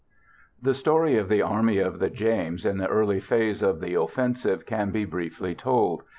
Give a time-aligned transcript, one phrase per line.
[0.59, 4.65] The story of the Army of the James in the early phase of the offensive
[4.65, 6.01] can be briefly told.